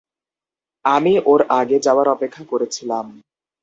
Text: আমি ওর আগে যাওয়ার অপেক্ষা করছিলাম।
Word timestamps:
আমি 0.85 1.13
ওর 1.25 1.41
আগে 1.59 1.77
যাওয়ার 1.79 2.07
অপেক্ষা 2.07 2.43
করছিলাম। 2.43 3.05